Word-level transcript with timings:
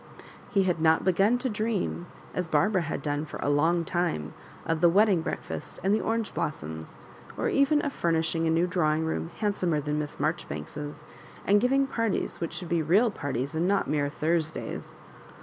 He 0.49 0.63
had 0.63 0.81
not 0.81 1.03
begun 1.03 1.37
to 1.37 1.47
dream, 1.47 2.07
as 2.33 2.49
Barbara 2.49 2.81
had 2.81 3.03
done 3.03 3.23
for 3.23 3.37
a 3.37 3.51
long 3.51 3.85
time, 3.85 4.33
of 4.65 4.81
the 4.81 4.89
wedding 4.89 5.21
breakfast 5.21 5.79
and 5.83 5.93
the 5.93 6.01
orange 6.01 6.33
blos 6.33 6.63
soms, 6.63 6.97
or 7.37 7.49
even 7.49 7.81
of 7.83 7.93
furnishing 7.93 8.47
a 8.47 8.49
new 8.49 8.65
drawing 8.65 9.05
room 9.05 9.29
handsomer 9.41 9.79
than 9.79 9.99
Miss 9.99 10.19
Marjoribanks's, 10.19 11.05
and 11.45 11.61
giving 11.61 11.85
parties 11.85 12.41
which 12.41 12.53
should 12.53 12.69
be 12.69 12.81
real 12.81 13.11
parties 13.11 13.53
and 13.53 13.67
not 13.67 13.87
mere 13.87 14.09
Thursdays. 14.09 14.95